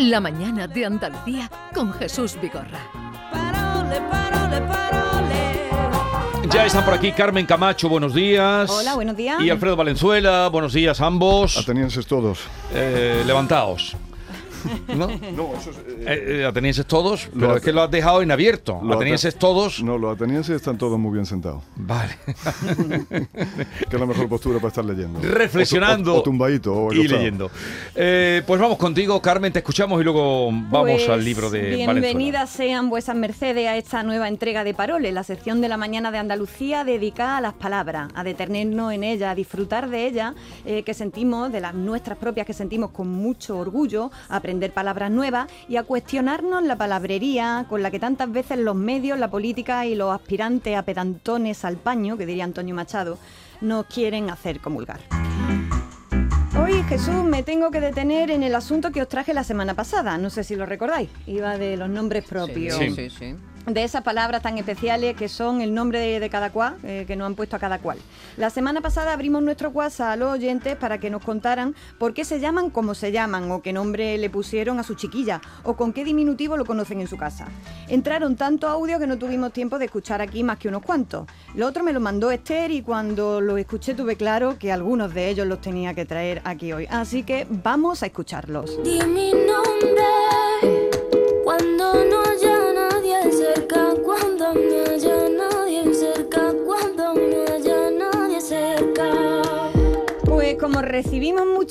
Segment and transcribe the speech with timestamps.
[0.00, 2.80] La mañana de Andalucía con Jesús Vigorra.
[6.50, 8.70] Ya están por aquí Carmen Camacho, buenos días.
[8.70, 9.42] Hola, buenos días.
[9.42, 11.58] Y Alfredo Valenzuela, buenos días ambos.
[11.58, 12.38] Atenienses todos.
[12.72, 13.94] Eh, levantaos.
[14.88, 15.06] ¿No?
[15.06, 18.22] No, eso es, eh, Eh, eh, atenienses todos, Lo pero es que lo has dejado
[18.22, 18.80] en abierto.
[18.82, 19.82] lo atenienses ate- todos.
[19.82, 21.62] No, los atenienses están todos muy bien sentados.
[21.76, 22.16] Vale.
[23.10, 25.20] Que es la mejor postura para estar leyendo.
[25.20, 26.74] Reflexionando O, tu- o tumbadito.
[26.74, 27.50] O y leyendo.
[27.94, 31.92] Eh, pues vamos contigo, Carmen, te escuchamos y luego vamos Pues, al libro de Valenzuela.
[31.92, 36.10] Bienvenidas sean vuestras mercedes a esta nueva entrega de Paroles, la sección de la mañana
[36.10, 40.82] de Andalucía dedicada a las palabras, a detenernos en ellas, a disfrutar de ellas, eh,
[40.82, 45.46] que sentimos, de las nuestras propias que sentimos con mucho orgullo, a aprender palabras nuevas
[45.68, 49.94] y a cuestionarnos la palabrería con la que tantas veces los medios, la política y
[49.94, 53.16] los aspirantes a pedantones al paño, que diría Antonio Machado,
[53.60, 54.98] nos quieren hacer comulgar.
[56.60, 60.18] Hoy, Jesús, me tengo que detener en el asunto que os traje la semana pasada.
[60.18, 61.10] No sé si lo recordáis.
[61.28, 62.76] Iba de los nombres propios.
[62.76, 62.90] Sí.
[62.90, 63.36] sí, sí.
[63.66, 67.26] De esas palabras tan especiales que son el nombre de, cada cual, eh, que nos
[67.26, 67.98] han puesto a cada cual.
[68.36, 72.24] La semana pasada abrimos nuestro WhatsApp a los oyentes para que nos contaran por qué
[72.24, 75.92] se llaman como se llaman, o qué nombre le pusieron a su chiquilla, o con
[75.92, 77.48] qué diminutivo lo conocen en su casa.
[77.88, 81.26] Entraron tanto audio que no tuvimos tiempo de escuchar aquí más que unos cuantos.
[81.54, 85.28] Lo otro me lo mandó Esther y cuando lo escuché tuve claro que algunos de
[85.28, 86.86] ellos los tenía que traer aquí hoy.
[86.90, 88.78] Así que vamos a escucharlos.
[88.84, 90.19] Mi nombre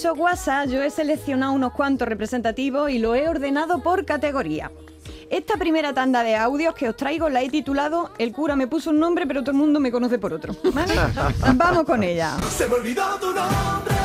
[0.10, 4.72] muchos WhatsApp, yo he seleccionado unos cuantos representativos y lo he ordenado por categoría.
[5.30, 8.90] Esta primera tanda de audios que os traigo la he titulado El cura me puso
[8.90, 10.56] un nombre, pero todo el mundo me conoce por otro.
[10.74, 10.94] ¿Vale?
[11.56, 12.38] Vamos con ella.
[12.50, 13.96] Se me olvidó tu nombre.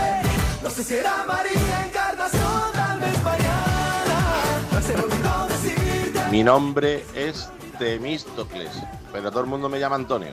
[0.63, 4.83] No sé si era María Encarnación, tal vez Mariana.
[4.83, 6.31] Se me olvidó decirte.
[6.31, 8.73] Mi nombre es Temístocles,
[9.15, 10.31] pero todo el mundo me llama Antonio.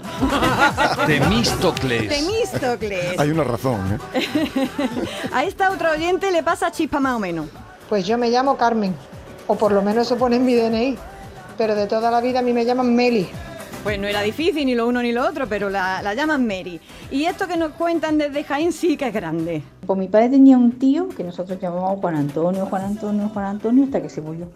[1.05, 2.09] Temístocles.
[2.09, 3.19] Temístocles.
[3.19, 4.19] Hay una razón, ¿eh?
[5.31, 7.45] A esta otra oyente le pasa chispa más o menos.
[7.87, 8.95] Pues yo me llamo Carmen,
[9.45, 10.97] o por lo menos eso pone en mi DNI,
[11.59, 13.29] pero de toda la vida a mí me llaman Meli.
[13.83, 16.81] Pues no era difícil ni lo uno ni lo otro, pero la, la llaman Mary.
[17.11, 19.61] Y esto que nos cuentan desde Jaén sí que es grande.
[19.85, 23.83] Pues mi padre tenía un tío que nosotros llamábamos Juan Antonio, Juan Antonio, Juan Antonio,
[23.83, 24.47] hasta que se murió.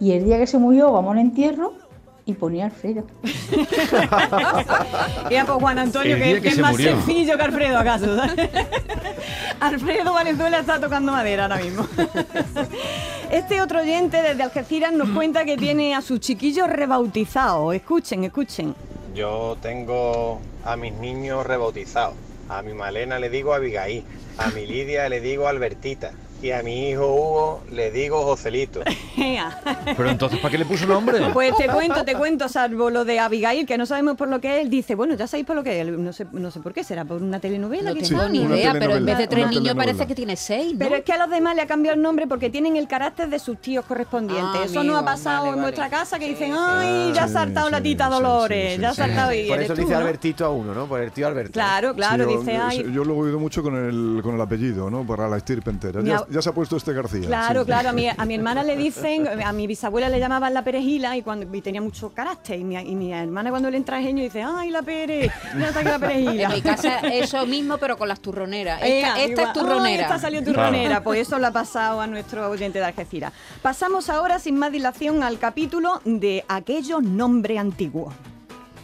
[0.00, 1.89] Y el día que se murió, vamos al entierro
[2.30, 3.04] y ponía Alfredo.
[5.30, 6.90] Ya, pues Juan Antonio, El que, día que que es se más murió.
[6.90, 8.06] sencillo que Alfredo, ¿acaso?
[9.60, 11.86] Alfredo Valenzuela está tocando madera ahora mismo.
[13.30, 17.72] Este otro oyente desde Algeciras nos cuenta que tiene a su chiquillo rebautizado.
[17.72, 18.74] Escuchen, escuchen.
[19.14, 22.14] Yo tengo a mis niños rebautizados.
[22.48, 24.02] A mi Malena le digo Abigail,
[24.36, 26.10] a mi Lidia le digo Albertita
[26.42, 28.80] y a mi hijo Hugo le digo Joselito.
[29.96, 31.18] Pero entonces, ¿para qué le puso nombre?
[31.32, 34.56] Pues te cuento, te cuento, salvo lo de Abigail, que no sabemos por lo que
[34.56, 34.62] es.
[34.62, 35.86] Él dice, bueno, ya sabéis por lo que es.
[35.86, 37.90] No sé, no sé por qué, será por una telenovela.
[37.90, 38.08] No quizá?
[38.08, 40.78] tengo ni idea, pero en vez de tres niños parece que tiene seis, ¿no?
[40.78, 43.28] Pero es que a los demás le ha cambiado el nombre porque tienen el carácter
[43.28, 44.60] de sus tíos correspondientes.
[44.62, 45.62] Ah, Eso nos ha pasado vale, en vale.
[45.62, 46.58] nuestra casa que Sí, dicen, sí.
[46.58, 49.38] ay, ya ha Sí, saltado la tita sí, Dolores, sí, ya ha sí, saltado sí.
[49.38, 49.98] y Por eso tú, dice ¿no?
[49.98, 50.86] Albertito a uno, ¿no?
[50.86, 51.52] Por el tío Alberto.
[51.52, 52.92] Claro, claro, Sí, yo, dice, yo- ay.
[52.92, 55.06] yo lo he oído mucho con el, con el apellido, ¿no?
[55.06, 56.00] Para la estirpe entera.
[56.30, 57.26] Ya, se ha puesto este García.
[57.26, 57.66] Claro, sí.
[57.66, 61.16] claro, a mi, a mi hermana le dicen, a mi bisabuela le llamaban la perejila
[61.16, 62.58] y cuando y tenía mucho carácter.
[62.58, 65.80] Y mi, y mi hermana cuando le entra el genio dice, ay, la pere, está
[65.80, 66.48] aquí la perejila.
[66.48, 68.80] En mi casa eso mismo, pero con las turroneras.
[68.82, 69.46] Esta, esta igual.
[69.46, 70.02] es turronera.
[70.02, 71.02] Esta salió turronera.
[71.02, 73.32] Pues eso le ha pasado a nuestro oyente de Algeciras.
[73.62, 78.14] Pasamos ahora, sin más dilación, al capítulo de aquellos nombres antiguos.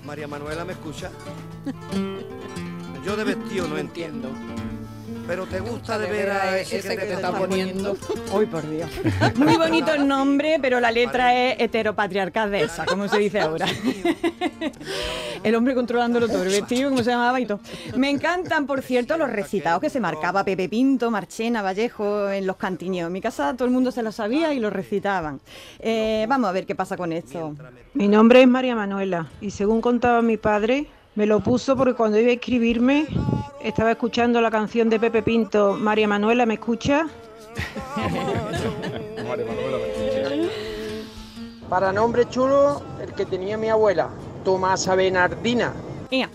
[0.05, 1.11] María Manuela, ¿me escucha?
[3.05, 4.31] Yo de vestido no entiendo.
[5.26, 7.97] Pero te gusta de ver a ese que te está poniendo.
[8.32, 8.88] Uy, por Dios.
[9.37, 13.66] Muy bonito el nombre, pero la letra es heteropatriarcal de esa, como se dice ahora.
[15.42, 17.60] El hombre controlándolo todo, el vestido, como se llamaba y todo.
[17.97, 22.56] Me encantan, por cierto, los recitados que se marcaba Pepe Pinto, Marchena, Vallejo en los
[22.56, 23.08] cantineos.
[23.08, 25.40] En mi casa todo el mundo se lo sabía y lo recitaban.
[25.79, 27.55] Eh, vamos a ver qué pasa con esto.
[27.94, 32.19] Mi nombre es María Manuela y según contaba mi padre, me lo puso porque cuando
[32.19, 33.06] iba a escribirme
[33.61, 37.06] estaba escuchando la canción de Pepe Pinto, María Manuela, ¿me escucha?
[41.69, 44.08] Para nombre chulo, el que tenía mi abuela,
[44.44, 45.73] Tomasa Benardina.
[46.11, 46.29] Ea,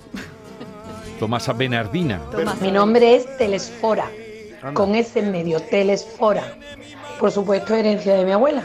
[1.19, 2.19] Tomasa Benardina.
[2.31, 2.59] Tomás.
[2.59, 4.09] Mi nombre es Telesfora,
[4.73, 6.57] con ese en medio, Telesfora.
[7.19, 8.63] Por supuesto, herencia de mi abuela.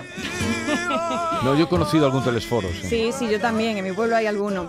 [1.44, 2.66] No, yo he conocido algún telesforo.
[2.68, 2.88] sí.
[2.88, 4.66] Sí, sí, yo también, en mi pueblo hay algunos.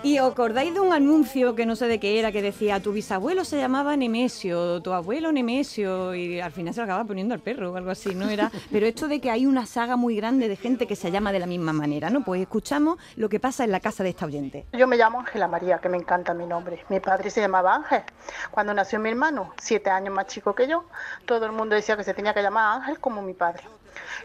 [0.00, 2.92] Y os acordáis de un anuncio que no sé de qué era, que decía tu
[2.92, 7.40] bisabuelo se llamaba Nemesio, tu abuelo Nemesio, y al final se lo acaba poniendo al
[7.40, 8.28] perro o algo así, ¿no?
[8.28, 11.32] Era, pero esto de que hay una saga muy grande de gente que se llama
[11.32, 12.22] de la misma manera, ¿no?
[12.22, 14.66] Pues escuchamos lo que pasa en la casa de esta oyente.
[14.72, 16.84] Yo me llamo Ángela María, que me encanta mi nombre.
[16.88, 18.04] Mi padre se llamaba Ángel.
[18.52, 20.84] Cuando nació mi hermano, siete años más chico que yo,
[21.26, 23.64] todo el mundo decía que se tenía que llamar Ángel como mi padre.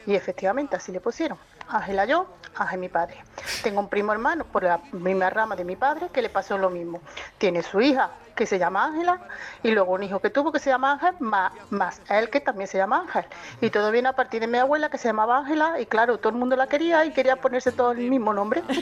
[0.05, 1.39] Y efectivamente así le pusieron.
[1.67, 3.17] Ángela yo, Ángel mi padre.
[3.63, 6.69] Tengo un primo hermano por la misma rama de mi padre que le pasó lo
[6.69, 7.01] mismo.
[7.37, 9.19] Tiene su hija que se llama Ángela
[9.61, 12.67] y luego un hijo que tuvo que se llama Ángel más, más él que también
[12.67, 13.25] se llama Ángel.
[13.61, 16.29] Y todo viene a partir de mi abuela que se llamaba Ángela y claro, todo
[16.29, 18.63] el mundo la quería y quería ponerse todo el mismo nombre.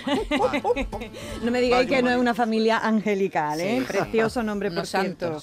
[1.41, 3.79] No me digáis que no es una familia angelical, ¿eh?
[3.79, 3.85] Sí.
[3.85, 5.41] Precioso nombre, por cierto.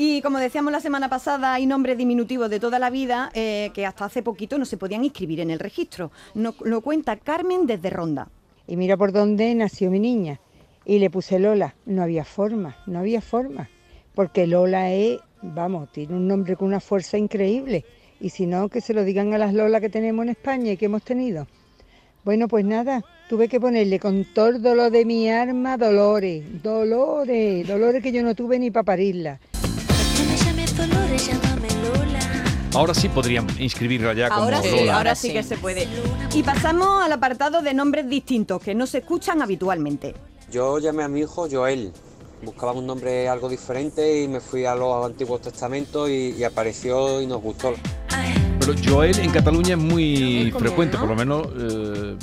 [0.00, 3.84] Y como decíamos la semana pasada, hay nombres diminutivos de toda la vida eh, que
[3.84, 6.12] hasta hace poquito no se podían inscribir en el registro.
[6.34, 8.28] No- lo cuenta Carmen desde Ronda.
[8.68, 10.38] Y mira por dónde nació mi niña.
[10.84, 11.74] Y le puse Lola.
[11.84, 13.68] No había forma, no había forma.
[14.14, 17.84] Porque Lola es, vamos, tiene un nombre con una fuerza increíble.
[18.20, 20.76] Y si no, que se lo digan a las Lola que tenemos en España y
[20.76, 21.48] que hemos tenido.
[22.24, 28.02] Bueno, pues nada, tuve que ponerle con todo dolor de mi alma Dolores, Dolores, Dolores
[28.02, 29.40] que yo no tuve ni para parirla.
[32.78, 34.96] Ahora sí podrían inscribirla ya como Ahora sí, Lola.
[34.96, 35.88] ahora sí que se puede.
[36.32, 40.14] Y pasamos al apartado de nombres distintos que no se escuchan habitualmente.
[40.52, 41.92] Yo llamé a mi hijo Joel.
[42.44, 47.20] Buscaba un nombre algo diferente y me fui a los antiguos testamentos y, y apareció
[47.20, 47.74] y nos gustó.
[48.60, 51.00] Pero Joel en Cataluña es muy común, frecuente, ¿no?
[51.00, 51.48] por lo menos.
[51.58, 52.16] eh,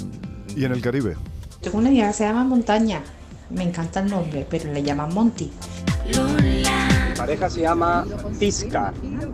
[0.55, 1.17] ¿Y en el Caribe?
[1.59, 3.03] Tengo una amiga que se llama Montaña.
[3.49, 5.51] Me encanta el nombre, pero le llaman Monty.
[7.15, 8.05] Pareja se llama
[8.39, 8.93] Tisca,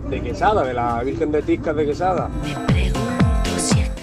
[0.10, 2.30] de Quesada, de la Virgen de Tisca de Quesada.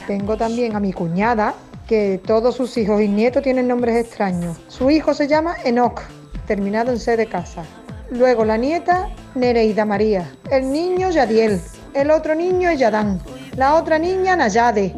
[0.07, 1.55] Tengo también a mi cuñada,
[1.87, 4.59] que todos sus hijos y nietos tienen nombres extraños.
[4.69, 6.03] Su hijo se llama Enoch,
[6.47, 7.65] terminado en C de casa.
[8.11, 10.31] Luego la nieta, Nereida María.
[10.51, 11.61] El niño, Yadiel.
[11.95, 13.21] El otro niño es Yadán.
[13.57, 14.95] La otra niña, Nayade.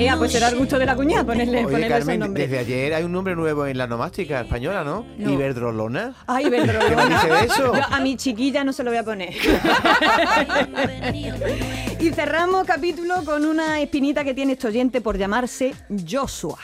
[0.00, 2.48] Ea, pues será el gusto de la cuñada ponerle, Oye, ponerle esos Carmen, nombres.
[2.50, 5.04] desde ayer hay un nombre nuevo en la nomástica española, ¿no?
[5.18, 5.30] No.
[5.30, 6.14] Iberdrolona.
[6.26, 6.88] Ay, Iberdrolona.
[6.88, 7.74] ¿Qué me dice de eso?
[7.74, 9.34] Yo a mi chiquilla no se lo voy a poner.
[12.00, 15.74] y cerramos capítulo con una espinita que tiene este oyente por llamarse
[16.08, 16.58] Joshua.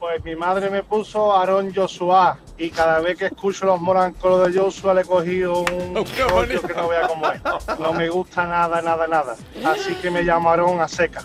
[0.00, 4.60] Pues mi madre me puso Aarón Joshua y cada vez que escucho los morancolos de
[4.60, 5.94] Joshua le he cogido un
[6.28, 7.40] rollo que no vea cómo es.
[7.78, 9.34] No me gusta nada, nada, nada.
[9.64, 11.22] Así que me llamo Aarón a seca.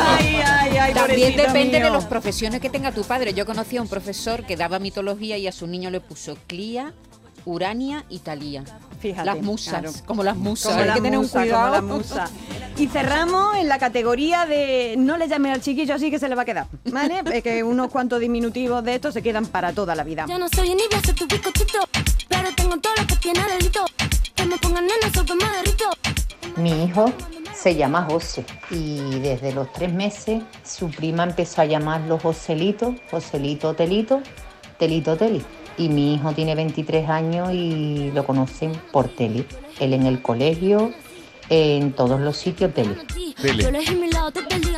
[0.00, 3.34] Ay, ay, ay, También depende de las profesiones que tenga tu padre.
[3.34, 6.92] Yo conocí a un profesor que daba mitología y a su niño le puso Clía,
[7.44, 8.62] Urania y Talía.
[9.00, 9.92] Fíjate, las musas, claro.
[10.06, 10.74] como las musas.
[10.74, 11.72] Como Hay que tener un musa, como cuidado.
[11.72, 12.30] la musa.
[12.78, 16.34] Y cerramos en la categoría de no le llame al chiquillo así que se le
[16.34, 17.22] va a quedar, ¿vale?
[17.32, 20.24] Es que unos cuantos diminutivos de estos se quedan para toda la vida.
[20.28, 21.78] Ya no soy ni voy a ser tu bizcochito,
[22.28, 23.84] pero tengo todo lo que tiene delito.
[24.34, 25.90] Que me pongan nena, sopa me derrito.
[26.56, 27.12] Mi hijo
[27.54, 33.74] se llama José y desde los tres meses su prima empezó a llamarlo Joselito, Joselito
[33.74, 34.22] Telito,
[34.78, 35.42] Telito Teli.
[35.78, 39.46] Y mi hijo tiene 23 años y lo conocen por Teli.
[39.78, 40.92] Él en el colegio,
[41.48, 42.72] en todos los sitios.
[42.72, 42.96] Tele.
[43.42, 43.72] Día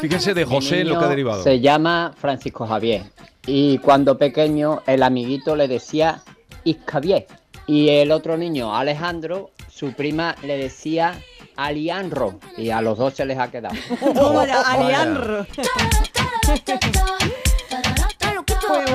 [0.00, 1.42] Fíjense de José lo que ha derivado.
[1.42, 3.02] Se llama Francisco Javier
[3.46, 6.22] y cuando pequeño el amiguito le decía
[6.64, 7.26] Iscavier
[7.66, 11.20] y el otro niño Alejandro, su prima le decía
[11.56, 13.74] Alianro y a los dos se les ha quedado.
[14.66, 15.46] Alianro.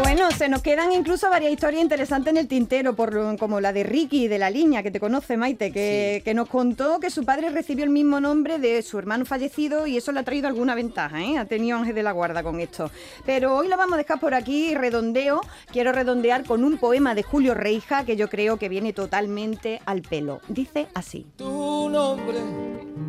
[0.02, 3.84] Bueno, se nos quedan incluso varias historias interesantes en el tintero, por, como la de
[3.84, 7.50] Ricky de la Liña, que te conoce, Maite, que, que nos contó que su padre
[7.50, 11.22] recibió el mismo nombre de su hermano fallecido y eso le ha traído alguna ventaja,
[11.22, 11.38] ¿eh?
[11.38, 12.90] Ha tenido ángel de la guarda con esto.
[13.26, 15.42] Pero hoy la vamos a dejar por aquí, redondeo.
[15.72, 20.02] Quiero redondear con un poema de Julio Reija que yo creo que viene totalmente al
[20.02, 20.40] pelo.
[20.48, 21.26] Dice así.
[21.36, 22.38] Tu nombre,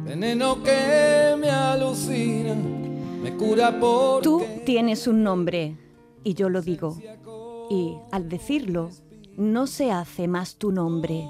[0.05, 4.23] veneno que me alucina, me cura por.
[4.23, 5.77] Tú tienes un nombre
[6.25, 6.97] y yo lo digo.
[7.71, 8.91] Y al decirlo,
[9.37, 11.29] no se hace más tu nombre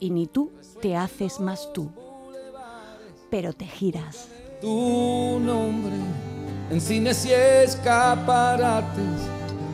[0.00, 1.90] y ni tú te haces más tú,
[3.30, 4.28] pero te giras.
[4.60, 5.94] Tu nombre,
[6.70, 9.20] en cines y escaparates,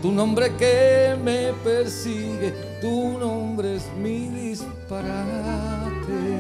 [0.03, 6.38] tu nombre que me persigue, tu nombre es mi disparate.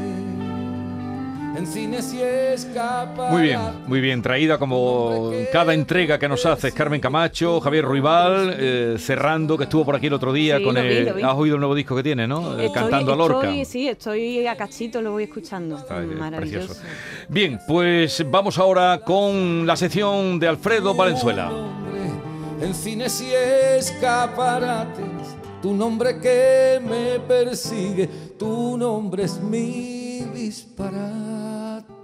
[1.58, 3.32] En cines y escaparates.
[3.32, 8.54] Muy bien, muy bien, traída como cada entrega que nos haces, Carmen Camacho, Javier Ruibal,
[8.56, 11.04] eh, cerrando, que estuvo por aquí el otro día Sí, con lo vi, el...
[11.06, 11.22] lo vi.
[11.22, 12.52] Has oído el nuevo disco que tiene, ¿no?
[12.58, 13.48] Eh, Estoy- Cantando a Lorca.
[13.50, 15.76] estoy- sí, estoy a cachito, lo voy escuchando.
[15.78, 16.66] Está, eh, Maravilloso.
[16.68, 16.82] precioso.
[17.28, 21.50] Bien, pues vamos ahora con la sección de Alfredo Valenzuela.
[22.60, 23.32] en cines y
[23.78, 25.04] escaparates.
[25.60, 31.27] Tu nombre que me persigue, tu nombre es mi disparate.